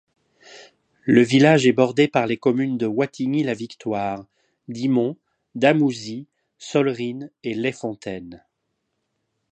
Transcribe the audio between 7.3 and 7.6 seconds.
et